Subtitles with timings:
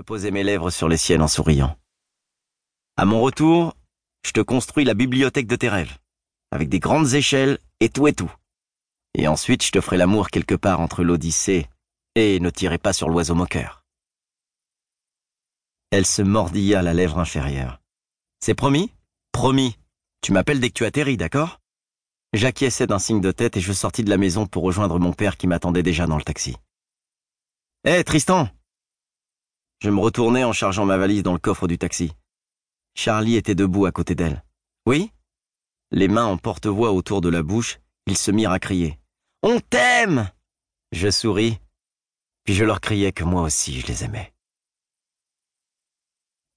[0.00, 1.76] Je posai mes lèvres sur les siennes en souriant.
[2.96, 3.76] À mon retour,
[4.24, 5.98] je te construis la bibliothèque de tes rêves,
[6.50, 8.32] avec des grandes échelles et tout et tout.
[9.12, 11.68] Et ensuite, je te ferai l'amour quelque part entre l'Odyssée
[12.14, 13.84] et ne tirez pas sur l'oiseau moqueur.
[15.90, 17.82] Elle se mordilla la lèvre inférieure.
[18.42, 18.94] C'est promis?
[19.32, 19.76] Promis.
[20.22, 21.60] Tu m'appelles dès que tu atterris, d'accord?
[22.32, 25.36] J'acquiesçai d'un signe de tête et je sortis de la maison pour rejoindre mon père
[25.36, 26.56] qui m'attendait déjà dans le taxi.
[27.84, 28.48] Hé, Tristan
[29.82, 32.12] Je me retournai en chargeant ma valise dans le coffre du taxi.
[32.94, 34.44] Charlie était debout à côté d'elle.
[34.84, 35.10] Oui?
[35.90, 38.98] Les mains en porte-voix autour de la bouche, ils se mirent à crier.
[39.42, 40.30] On t'aime
[40.92, 41.58] Je souris,
[42.44, 44.34] puis je leur criais que moi aussi je les aimais.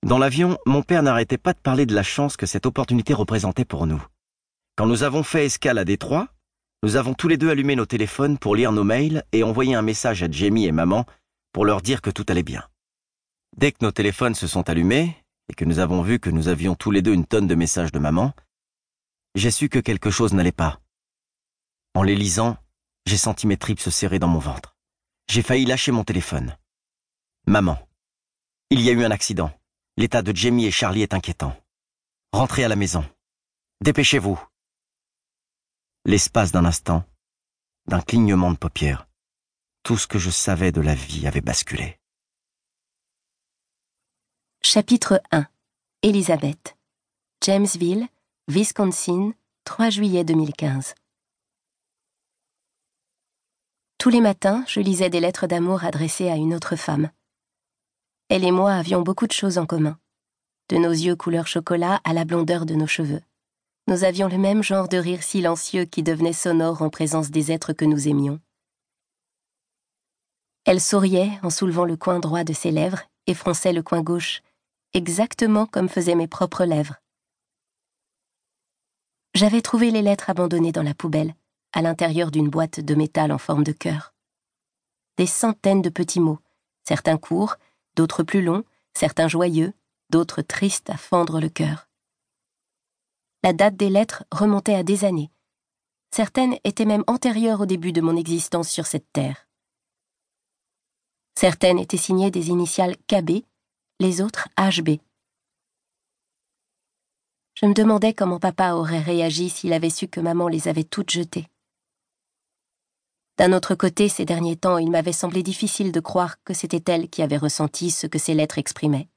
[0.06, 3.64] Dans l'avion, mon père n'arrêtait pas de parler de la chance que cette opportunité représentait
[3.64, 4.06] pour nous.
[4.76, 6.28] Quand nous avons fait escale à Détroit,
[6.84, 9.82] nous avons tous les deux allumé nos téléphones pour lire nos mails et envoyer un
[9.82, 11.06] message à Jamie et maman
[11.54, 12.68] pour leur dire que tout allait bien.
[13.56, 15.16] Dès que nos téléphones se sont allumés
[15.48, 17.92] et que nous avons vu que nous avions tous les deux une tonne de messages
[17.92, 18.34] de maman,
[19.36, 20.82] j'ai su que quelque chose n'allait pas.
[21.94, 22.58] En les lisant,
[23.06, 24.76] j'ai senti mes tripes se serrer dans mon ventre.
[25.30, 26.58] J'ai failli lâcher mon téléphone.
[27.46, 27.78] Maman,
[28.70, 29.52] il y a eu un accident.
[29.98, 31.56] L'état de Jamie et Charlie est inquiétant.
[32.32, 33.06] Rentrez à la maison.
[33.82, 34.44] Dépêchez-vous.
[36.06, 37.06] L'espace d'un instant,
[37.88, 39.08] d'un clignement de paupières,
[39.84, 42.00] tout ce que je savais de la vie avait basculé.
[44.66, 45.46] Chapitre 1
[46.04, 46.78] Elisabeth
[47.46, 48.08] Jamesville,
[48.48, 49.34] Wisconsin,
[49.66, 50.96] 3 juillet 2015
[53.98, 57.12] Tous les matins, je lisais des lettres d'amour adressées à une autre femme.
[58.30, 60.00] Elle et moi avions beaucoup de choses en commun.
[60.70, 63.22] De nos yeux couleur chocolat à la blondeur de nos cheveux.
[63.88, 67.74] Nous avions le même genre de rire silencieux qui devenait sonore en présence des êtres
[67.74, 68.40] que nous aimions.
[70.64, 74.42] Elle souriait en soulevant le coin droit de ses lèvres et fronçait le coin gauche,
[74.94, 76.96] exactement comme faisaient mes propres lèvres.
[79.34, 81.36] J'avais trouvé les lettres abandonnées dans la poubelle,
[81.72, 84.14] à l'intérieur d'une boîte de métal en forme de cœur.
[85.18, 86.40] Des centaines de petits mots,
[86.84, 87.56] certains courts,
[87.96, 89.74] d'autres plus longs, certains joyeux,
[90.10, 91.88] d'autres tristes à fendre le cœur.
[93.44, 95.32] La date des lettres remontait à des années.
[96.12, 99.48] Certaines étaient même antérieures au début de mon existence sur cette terre.
[101.36, 103.44] Certaines étaient signées des initiales KB,
[104.04, 105.00] les autres HB.
[107.56, 111.12] Je me demandais comment papa aurait réagi s'il avait su que maman les avait toutes
[111.12, 111.48] jetées.
[113.38, 117.10] D'un autre côté, ces derniers temps, il m'avait semblé difficile de croire que c'était elle
[117.10, 119.08] qui avait ressenti ce que ces lettres exprimaient.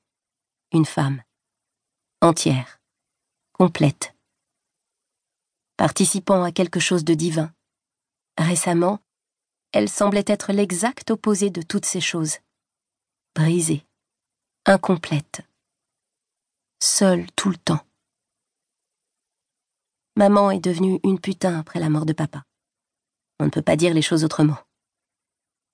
[0.72, 1.20] Une femme.
[2.20, 2.80] Entière.
[3.52, 4.14] Complète.
[5.76, 7.52] Participant à quelque chose de divin.
[8.38, 9.00] Récemment,
[9.72, 12.38] elle semblait être l'exact opposé de toutes ces choses.
[13.34, 13.85] Brisée.
[14.68, 15.42] Incomplète.
[16.82, 17.86] Seule tout le temps.
[20.16, 22.42] Maman est devenue une putain après la mort de papa.
[23.38, 24.56] On ne peut pas dire les choses autrement.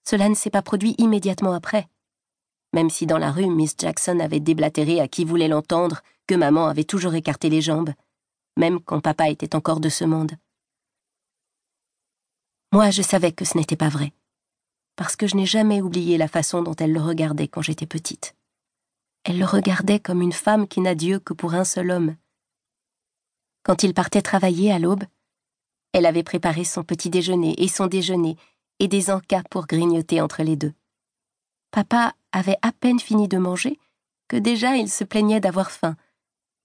[0.07, 1.89] Cela ne s'est pas produit immédiatement après.
[2.75, 6.67] Même si dans la rue, Miss Jackson avait déblatéré à qui voulait l'entendre que maman
[6.67, 7.95] avait toujours écarté les jambes,
[8.59, 10.33] même quand papa était encore de ce monde.
[12.73, 14.13] Moi, je savais que ce n'était pas vrai,
[14.97, 18.35] parce que je n'ai jamais oublié la façon dont elle le regardait quand j'étais petite.
[19.25, 22.17] Elle le regardait comme une femme qui n'a Dieu que pour un seul homme.
[23.63, 25.05] Quand il partait travailler à l'aube,
[25.93, 28.37] elle avait préparé son petit déjeuner et son déjeuner
[28.79, 30.73] et des encas pour grignoter entre les deux.
[31.71, 33.79] Papa avait à peine fini de manger
[34.27, 35.97] que déjà il se plaignait d'avoir faim.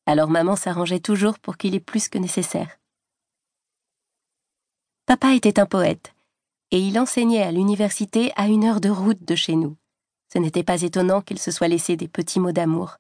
[0.06, 2.80] Alors maman s'arrangeait toujours pour qu'il ait plus que nécessaire.
[5.06, 6.14] Papa était un poète,
[6.72, 9.78] et il enseignait à l'université à une heure de route de chez nous.
[10.32, 12.98] Ce n'était pas étonnant qu'il se soit laissé des petits mots d'amour.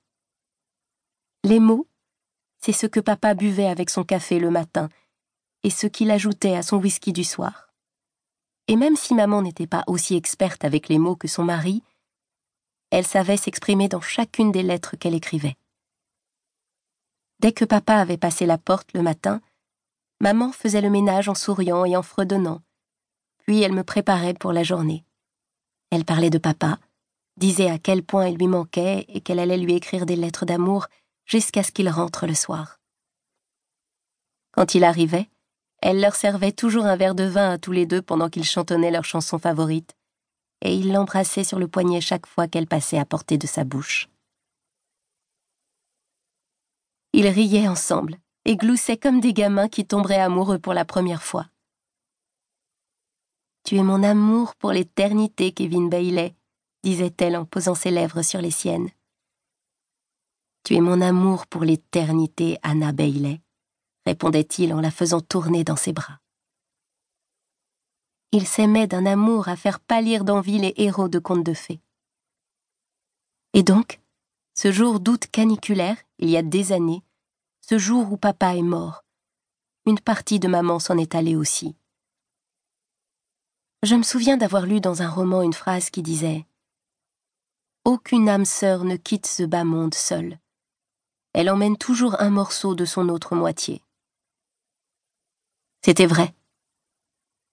[1.43, 1.87] Les mots,
[2.59, 4.89] c'est ce que papa buvait avec son café le matin
[5.63, 7.69] et ce qu'il ajoutait à son whisky du soir.
[8.67, 11.83] Et même si maman n'était pas aussi experte avec les mots que son mari,
[12.89, 15.55] elle savait s'exprimer dans chacune des lettres qu'elle écrivait.
[17.39, 19.41] Dès que papa avait passé la porte le matin,
[20.19, 22.61] maman faisait le ménage en souriant et en fredonnant,
[23.39, 25.05] puis elle me préparait pour la journée.
[25.91, 26.79] Elle parlait de papa,
[27.37, 30.87] disait à quel point il lui manquait et qu'elle allait lui écrire des lettres d'amour
[31.25, 32.79] jusqu'à ce qu'il rentre le soir.
[34.51, 35.29] Quand il arrivait,
[35.81, 38.91] elle leur servait toujours un verre de vin à tous les deux pendant qu'ils chantonnaient
[38.91, 39.95] leur chanson favorite,
[40.61, 44.09] et il l'embrassait sur le poignet chaque fois qu'elle passait à portée de sa bouche.
[47.13, 51.47] Ils riaient ensemble et gloussaient comme des gamins qui tomberaient amoureux pour la première fois.
[53.63, 56.36] Tu es mon amour pour l'éternité, Kevin Bailey,
[56.87, 58.89] disait-elle en posant ses lèvres sur les siennes.
[60.63, 63.41] Tu es mon amour pour l'éternité, Anna Bailey,
[64.05, 66.21] répondait-il en la faisant tourner dans ses bras.
[68.31, 71.81] Il s'aimait d'un amour à faire pâlir d'envie les héros de contes de fées.
[73.51, 73.99] Et donc,
[74.53, 77.03] ce jour d'août caniculaire, il y a des années,
[77.59, 79.03] ce jour où papa est mort,
[79.85, 81.75] une partie de maman s'en est allée aussi.
[83.83, 86.46] Je me souviens d'avoir lu dans un roman une phrase qui disait
[87.87, 90.39] Aucune âme sœur ne quitte ce bas monde seule.
[91.31, 93.81] Elle emmène toujours un morceau de son autre moitié.
[95.85, 96.35] C'était vrai.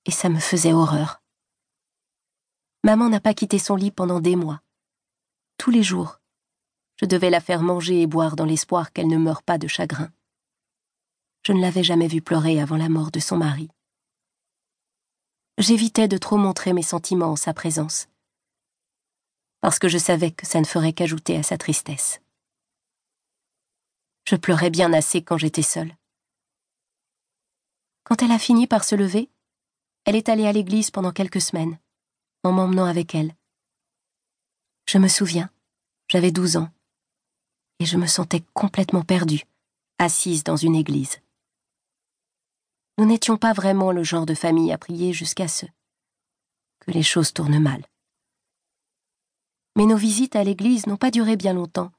[0.07, 1.23] Et ça me faisait horreur.
[2.83, 4.61] Maman n'a pas quitté son lit pendant des mois.
[5.57, 6.19] Tous les jours,
[7.01, 10.11] je devais la faire manger et boire dans l'espoir qu'elle ne meure pas de chagrin.
[11.47, 13.69] Je ne l'avais jamais vue pleurer avant la mort de son mari.
[15.59, 18.09] J'évitais de trop montrer mes sentiments en sa présence,
[19.65, 22.21] parce que je savais que ça ne ferait qu'ajouter à sa tristesse.
[24.29, 25.97] Je pleurais bien assez quand j'étais seule.
[28.03, 29.31] Quand elle a fini par se lever,
[30.05, 31.79] elle est allée à l'église pendant quelques semaines,
[32.43, 33.35] en m'emmenant avec elle.
[34.87, 35.49] Je me souviens,
[36.09, 36.69] j'avais douze ans,
[37.79, 39.45] et je me sentais complètement perdue,
[39.99, 41.23] assise dans une église.
[42.99, 45.65] Nous n'étions pas vraiment le genre de famille à prier jusqu'à ce
[46.81, 47.83] que les choses tournent mal.
[49.77, 51.91] Mais nos visites à l'église n'ont pas duré bien longtemps,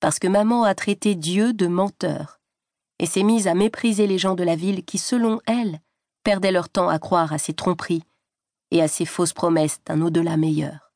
[0.00, 2.40] parce que maman a traité Dieu de menteur,
[2.98, 5.80] et s'est mise à mépriser les gens de la ville qui, selon elle,
[6.24, 8.02] perdaient leur temps à croire à ses tromperies
[8.70, 10.92] et à ses fausses promesses d'un au-delà meilleur.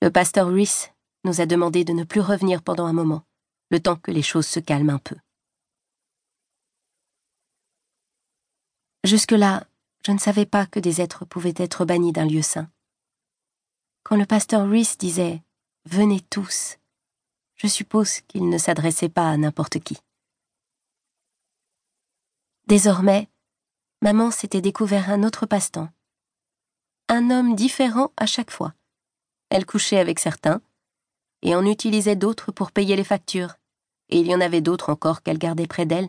[0.00, 0.92] Le pasteur Rhys
[1.24, 3.24] nous a demandé de ne plus revenir pendant un moment,
[3.70, 5.16] le temps que les choses se calment un peu.
[9.04, 9.66] Jusque-là,
[10.06, 12.70] je ne savais pas que des êtres pouvaient être bannis d'un lieu saint.
[14.08, 15.42] Quand le pasteur Rhys disait
[15.84, 16.78] Venez tous,
[17.56, 19.98] je suppose qu'il ne s'adressait pas à n'importe qui.
[22.66, 23.28] Désormais,
[24.00, 25.90] maman s'était découvert un autre passe-temps.
[27.10, 28.72] Un homme différent à chaque fois.
[29.50, 30.62] Elle couchait avec certains,
[31.42, 33.56] et en utilisait d'autres pour payer les factures,
[34.08, 36.08] et il y en avait d'autres encore qu'elle gardait près d'elle,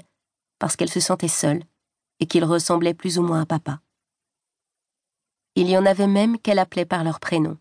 [0.57, 1.65] parce qu'elle se sentait seule,
[2.21, 3.81] et qu'ils ressemblaient plus ou moins à papa.
[5.55, 7.57] Il y en avait même qu'elle appelait par leur prénom.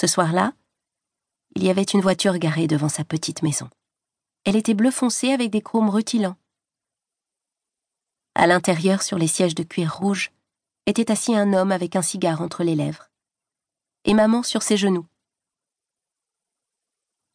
[0.00, 0.54] Ce soir-là,
[1.56, 3.68] il y avait une voiture garée devant sa petite maison.
[4.46, 6.38] Elle était bleu foncé avec des chromes rutilants.
[8.34, 10.32] À l'intérieur, sur les sièges de cuir rouge,
[10.86, 13.10] était assis un homme avec un cigare entre les lèvres,
[14.06, 15.04] et maman sur ses genoux.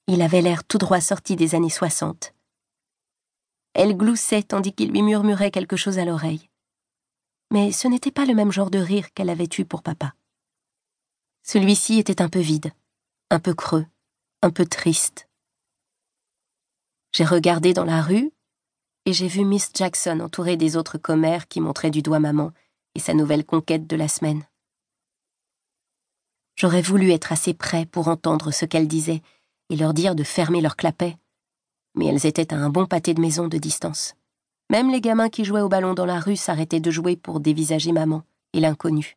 [0.08, 2.34] Il avait l'air tout droit sorti des années soixante.
[3.76, 6.50] Elle gloussait tandis qu'il lui murmurait quelque chose à l'oreille.
[7.52, 10.16] Mais ce n'était pas le même genre de rire qu'elle avait eu pour papa.
[11.48, 12.72] Celui-ci était un peu vide,
[13.30, 13.86] un peu creux,
[14.42, 15.30] un peu triste.
[17.14, 18.32] J'ai regardé dans la rue
[19.06, 22.52] et j'ai vu Miss Jackson entourée des autres commères qui montraient du doigt maman
[22.96, 24.44] et sa nouvelle conquête de la semaine.
[26.56, 29.22] J'aurais voulu être assez près pour entendre ce qu'elle disait
[29.70, 31.16] et leur dire de fermer leurs clapets,
[31.94, 34.16] mais elles étaient à un bon pâté de maison de distance.
[34.72, 37.92] Même les gamins qui jouaient au ballon dans la rue s'arrêtaient de jouer pour dévisager
[37.92, 39.16] maman et l'inconnu.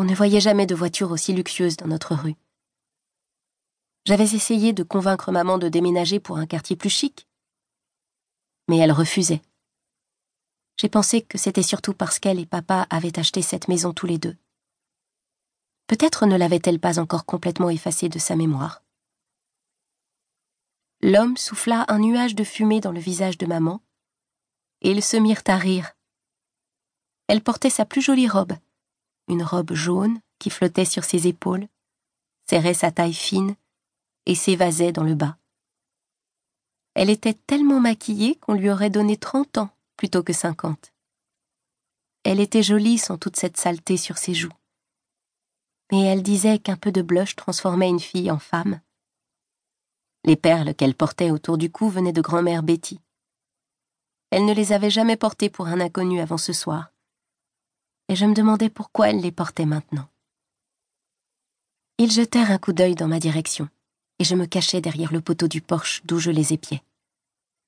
[0.00, 2.36] On ne voyait jamais de voiture aussi luxueuse dans notre rue.
[4.04, 7.26] J'avais essayé de convaincre maman de déménager pour un quartier plus chic,
[8.68, 9.42] mais elle refusait.
[10.80, 14.18] J'ai pensé que c'était surtout parce qu'elle et papa avaient acheté cette maison tous les
[14.18, 14.36] deux.
[15.88, 18.84] Peut-être ne l'avait-elle pas encore complètement effacée de sa mémoire.
[21.02, 23.82] L'homme souffla un nuage de fumée dans le visage de maman,
[24.80, 25.96] et ils se mirent à rire.
[27.26, 28.52] Elle portait sa plus jolie robe,
[29.28, 31.66] une robe jaune qui flottait sur ses épaules,
[32.48, 33.54] serrait sa taille fine
[34.26, 35.36] et s'évasait dans le bas.
[36.94, 40.92] Elle était tellement maquillée qu'on lui aurait donné trente ans plutôt que cinquante.
[42.24, 44.52] Elle était jolie sans toute cette saleté sur ses joues.
[45.92, 48.80] Mais elle disait qu'un peu de blush transformait une fille en femme.
[50.24, 53.00] Les perles qu'elle portait autour du cou venaient de grand-mère Betty.
[54.30, 56.92] Elle ne les avait jamais portées pour un inconnu avant ce soir
[58.08, 60.08] et je me demandais pourquoi elle les portait maintenant.
[61.98, 63.68] Ils jetèrent un coup d'œil dans ma direction,
[64.18, 66.82] et je me cachai derrière le poteau du porche d'où je les épiais.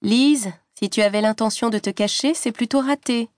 [0.02, 3.28] Lise, si tu avais l'intention de te cacher, c'est plutôt raté.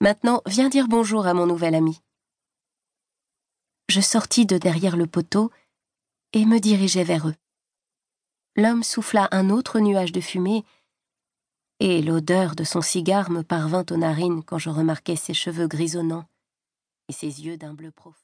[0.00, 2.02] Maintenant, viens dire bonjour à mon nouvel ami.
[3.88, 5.50] Je sortis de derrière le poteau
[6.32, 7.36] et me dirigeai vers eux.
[8.56, 10.64] L'homme souffla un autre nuage de fumée,
[11.80, 16.24] et l'odeur de son cigare me parvint aux narines quand je remarquai ses cheveux grisonnants
[17.08, 18.14] et ses yeux d'un bleu profond.